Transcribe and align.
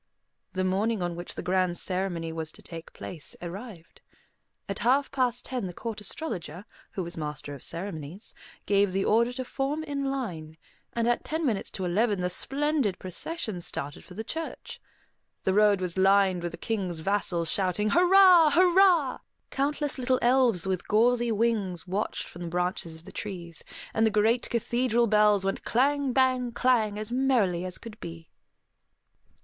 The 0.53 0.63
morning 0.63 1.03
on 1.03 1.15
which 1.15 1.35
the 1.35 1.43
grand 1.43 1.77
ceremony 1.77 2.33
was 2.33 2.51
to 2.53 2.63
take 2.63 2.91
place 2.91 3.35
arrived. 3.39 4.01
At 4.67 4.79
half 4.79 5.11
past 5.11 5.45
ten 5.45 5.67
the 5.67 5.75
Court 5.75 6.01
Astrologer, 6.01 6.65
who 6.93 7.03
was 7.03 7.17
master 7.17 7.53
of 7.53 7.61
ceremonies, 7.61 8.33
gave 8.65 8.93
the 8.93 9.05
order 9.05 9.31
to 9.33 9.45
form 9.45 9.83
in 9.83 10.05
line; 10.05 10.57
and 10.93 11.07
at 11.07 11.23
ten 11.23 11.45
minutes 11.45 11.69
to 11.69 11.85
eleven 11.85 12.19
the 12.19 12.31
splendid 12.31 12.97
procession 12.97 13.61
started 13.61 14.03
for 14.03 14.15
the 14.15 14.23
church. 14.23 14.81
The 15.43 15.53
road 15.53 15.79
was 15.81 15.99
lined 15.99 16.41
with 16.41 16.53
the 16.53 16.57
King's 16.57 17.01
vassals 17.01 17.51
shouting, 17.51 17.91
"Hurrah, 17.91 18.49
hurrah!" 18.55 19.19
Countless 19.51 19.99
little 19.99 20.17
elves 20.23 20.65
with 20.65 20.87
gauzy 20.87 21.31
wings 21.31 21.85
watched 21.85 22.23
from 22.25 22.41
the 22.41 22.47
branches 22.47 22.95
of 22.95 23.05
the 23.05 23.11
trees; 23.11 23.63
and 23.93 24.03
the 24.03 24.09
great 24.09 24.49
cathedral 24.49 25.05
bells 25.05 25.45
went 25.45 25.61
clang, 25.63 26.11
bang, 26.11 26.53
clang, 26.53 26.97
as 26.97 27.11
merrily 27.11 27.65
as 27.65 27.77
could 27.77 27.99
be. 27.99 28.31